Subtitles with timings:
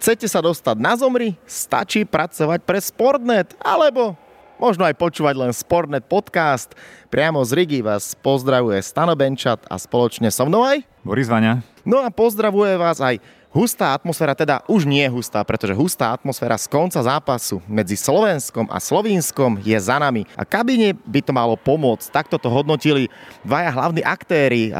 [0.00, 1.36] Chcete sa dostať na zomri?
[1.44, 4.16] Stačí pracovať pre Sportnet, alebo
[4.60, 6.76] možno aj počúvať len Sportnet podcast.
[7.08, 11.64] Priamo z Rigi vás pozdravuje Stano Benčat a spoločne so mnou aj Boris Vania.
[11.80, 13.16] No a pozdravuje vás aj
[13.50, 18.78] Hustá atmosféra, teda už nie hustá, pretože hustá atmosféra z konca zápasu medzi Slovenskom a
[18.78, 20.22] Slovínskom je za nami.
[20.38, 22.14] A kabine by to malo pomôcť.
[22.14, 23.10] Takto to hodnotili
[23.42, 24.70] dvaja hlavní aktéry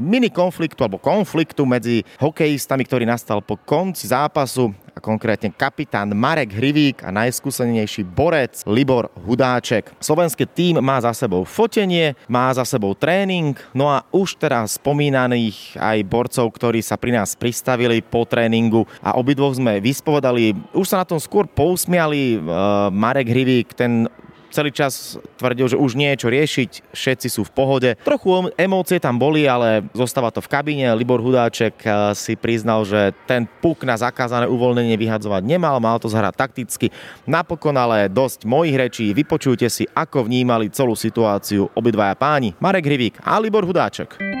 [0.00, 6.58] mini konfliktu alebo konfliktu medzi hokejistami, ktorý nastal po konci zápasu a konkrétne kapitán Marek
[6.58, 9.94] Hrivík a najskúsenejší borec Libor Hudáček.
[10.02, 15.78] Slovenský tým má za sebou fotenie, má za sebou tréning, no a už teraz spomínaných
[15.78, 21.06] aj borcov, ktorí sa pri nás pristavili po tréningu a obidvoch sme vyspovedali, už sa
[21.06, 22.42] na tom skôr pousmiali,
[22.90, 24.10] Marek Hrivík, ten
[24.50, 27.90] celý čas tvrdil, že už nie je čo riešiť, všetci sú v pohode.
[28.04, 30.86] Trochu emócie tam boli, ale zostáva to v kabíne.
[30.96, 36.10] Libor Hudáček eh, si priznal, že ten puk na zakázané uvoľnenie vyhadzovať nemal, mal to
[36.10, 36.86] zhrať takticky.
[37.28, 43.20] Napokon ale dosť mojich rečí, vypočujte si, ako vnímali celú situáciu obidvaja páni, Marek Hrivík
[43.24, 44.37] a Libor Hudáček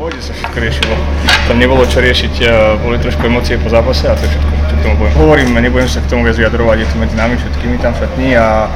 [0.00, 0.96] pôjde sa všetko riešilo.
[1.44, 2.40] Tam nebolo čo riešiť,
[2.80, 5.14] boli trošku emócie po zápase a to všetko, čo k tomu poviem.
[5.20, 8.72] Hovorím, nebudem sa k tomu viac vyjadrovať, je to medzi nami všetkými tam šatní a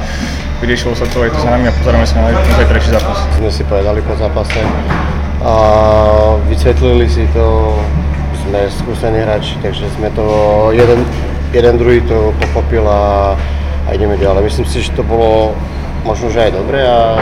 [0.61, 2.29] vyriešilo sa to aj to s nami a pozeráme sa na
[2.61, 3.25] zajtrajší zápas.
[3.41, 4.61] Sme si povedali po zápase
[5.41, 5.55] a
[6.45, 7.73] vysvetlili si to,
[8.45, 10.29] sme skúsení hráči, takže sme to
[10.77, 11.09] jeden,
[11.57, 13.33] jeden druhý to pochopil a,
[13.89, 14.45] a ideme ďalej.
[14.45, 15.57] Myslím si, že to bolo
[16.05, 17.17] možno, že aj dobre a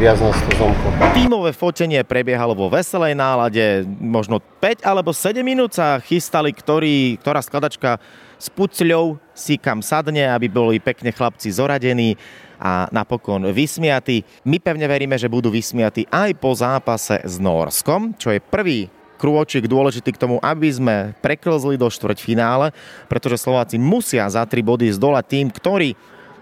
[0.00, 0.88] viac nás to zomklo.
[1.12, 7.44] Tímové fotenie prebiehalo vo veselej nálade, možno 5 alebo 7 minút sa chystali, ktorý, ktorá
[7.44, 8.00] skladačka
[8.40, 12.16] s pucľou si kam sadne, aby boli pekne chlapci zoradení
[12.56, 14.24] a napokon vysmiatí.
[14.48, 18.88] My pevne veríme, že budú vysmiatí aj po zápase s Norskom, čo je prvý
[19.20, 22.72] krôčik dôležitý k tomu, aby sme preklzli do štvrťfinále,
[23.04, 25.92] pretože Slováci musia za tri body zdolať tým, ktorý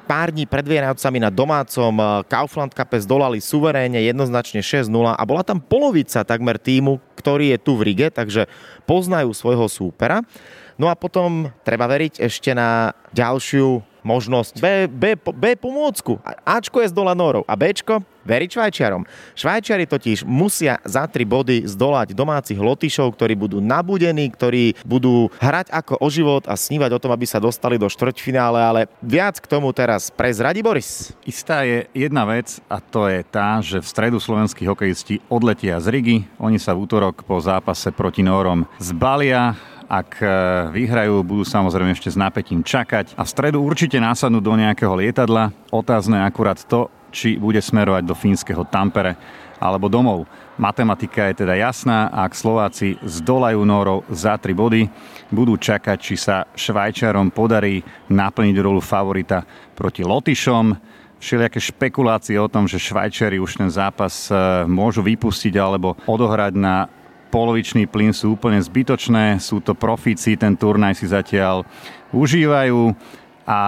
[0.09, 5.45] pár dní pred Vianocami na domácom eh, Kaufland Cup zdolali suverénne jednoznačne 6-0 a bola
[5.45, 8.49] tam polovica takmer týmu, ktorý je tu v Rige, takže
[8.89, 10.25] poznajú svojho súpera.
[10.81, 16.17] No a potom treba veriť ešte na ďalšiu možnosť B, B, B pomôcku.
[16.49, 19.09] Ačko je z dola Norov a Bčko veriť Švajčiarom.
[19.33, 25.73] Švajčiari totiž musia za tri body zdolať domácich lotišov, ktorí budú nabudení, ktorí budú hrať
[25.73, 29.49] ako o život a snívať o tom, aby sa dostali do štvrťfinále, ale viac k
[29.49, 31.17] tomu teraz prezradí Boris.
[31.25, 35.89] Istá je jedna vec a to je tá, že v stredu slovenskí hokejisti odletia z
[35.89, 36.19] Rigi.
[36.37, 39.57] Oni sa v útorok po zápase proti Nórom zbalia
[39.89, 40.29] ak e,
[40.77, 45.51] vyhrajú, budú samozrejme ešte s napätím čakať a v stredu určite násadnú do nejakého lietadla.
[45.73, 49.17] Otázne akurát to, či bude smerovať do fínskeho Tampere
[49.57, 50.29] alebo domov.
[50.61, 54.83] Matematika je teda jasná, ak Slováci zdolajú Nórov za 3 body,
[55.33, 57.83] budú čakať, či sa Švajčarom podarí
[58.13, 59.43] naplniť rolu favorita
[59.75, 60.77] proti Lotyšom.
[61.19, 64.35] Všelijaké špekulácie o tom, že Švajčari už ten zápas e,
[64.71, 66.87] môžu vypustiť alebo odohrať na
[67.29, 71.65] polovičný plyn sú úplne zbytočné, sú to profíci, ten turnaj si zatiaľ
[72.13, 72.97] užívajú
[73.49, 73.61] a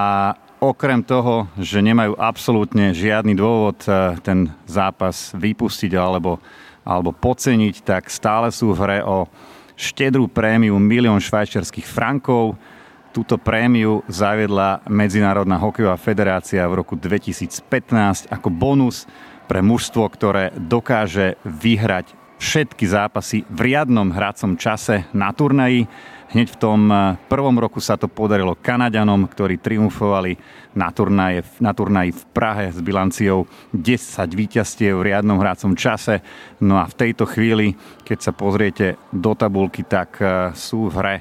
[0.60, 6.36] okrem toho, že nemajú absolútne žiadny dôvod eh, ten zápas vypustiť alebo,
[6.84, 9.24] alebo poceniť, tak stále sú v hre o
[9.80, 12.60] štedrú prémiu milión švajčiarských frankov.
[13.10, 19.08] Túto prémiu zaviedla Medzinárodná hokejová federácia v roku 2015 ako bonus
[19.50, 25.84] pre mužstvo, ktoré dokáže vyhrať všetky zápasy v riadnom hracom čase na turnaji.
[26.32, 30.40] Hneď v tom eh, prvom roku sa to podarilo Kanaďanom, ktorí triumfovali
[30.72, 33.44] na, turnaji, na turnaji v Prahe s bilanciou
[33.76, 36.24] 10 víťazstiev v riadnom hracom čase.
[36.64, 41.16] No a v tejto chvíli, keď sa pozriete do tabulky, tak eh, sú v hre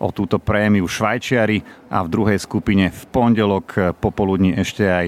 [0.00, 5.06] o túto prémiu Švajčiari a v druhej skupine v pondelok eh, popoludní ešte aj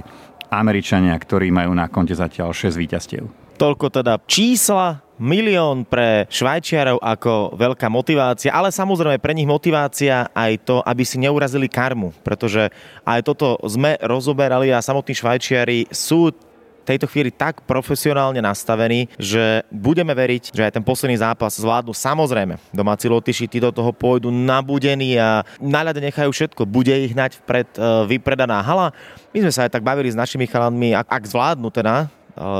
[0.52, 3.41] Američania, ktorí majú na konte zatiaľ 6 víťazstiev.
[3.56, 10.52] Toľko teda čísla milión pre Švajčiarov ako veľká motivácia, ale samozrejme pre nich motivácia aj
[10.66, 12.74] to, aby si neurazili karmu, pretože
[13.06, 16.34] aj toto sme rozoberali a samotní Švajčiari sú
[16.82, 21.94] tejto chvíli tak profesionálne nastavení, že budeme veriť, že aj ten posledný zápas zvládnu.
[21.94, 26.66] Samozrejme, domáci Lotyši tí do toho pôjdu nabudení a na ľade nechajú všetko.
[26.66, 28.90] Bude ich hnať vpred e, vypredaná hala.
[29.30, 32.10] My sme sa aj tak bavili s našimi chalanmi, ak, ak zvládnu teda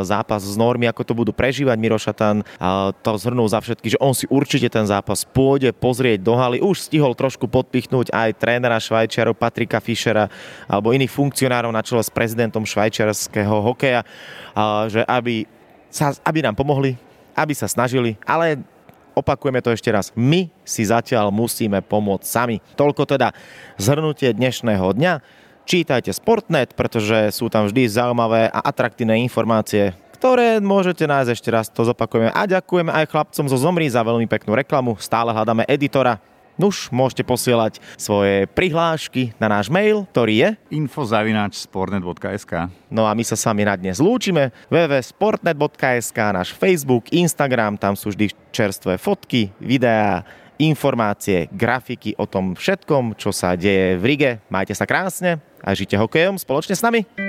[0.04, 1.76] zápas z normy, ako to budú prežívať.
[1.80, 2.44] Miro Šatan
[3.00, 6.60] to zhrnul za všetky, že on si určite ten zápas pôjde pozrieť do haly.
[6.60, 10.28] Už stihol trošku podpichnúť aj trénera Švajčiarov Patrika Fischera
[10.68, 14.04] alebo iných funkcionárov na čele s prezidentom švajčiarského hokeja,
[14.92, 15.48] že aby,
[15.88, 17.00] sa, aby nám pomohli,
[17.32, 18.60] aby sa snažili, ale
[19.12, 20.08] opakujeme to ešte raz.
[20.16, 22.64] My si zatiaľ musíme pomôcť sami.
[22.76, 23.32] Toľko teda
[23.76, 25.41] zhrnutie dnešného dňa.
[25.62, 31.66] Čítajte Sportnet, pretože sú tam vždy zaujímavé a atraktívne informácie, ktoré môžete nájsť ešte raz,
[31.66, 32.30] to zopakujeme.
[32.30, 34.94] A ďakujeme aj chlapcom zo Zomri za veľmi peknú reklamu.
[35.02, 36.22] Stále hľadáme editora.
[36.54, 40.48] Nuž, môžete posielať svoje prihlášky na náš mail, ktorý je
[40.78, 44.54] infozavináčsportnet.sk No a my sa s vami na dnes lúčime.
[44.70, 50.22] www.sportnet.sk, náš Facebook, Instagram, tam sú vždy čerstvé fotky, videá,
[50.62, 54.30] informácie, grafiky o tom všetkom, čo sa deje v Rige.
[54.46, 57.21] Majte sa krásne a žite hokejom spoločne s nami.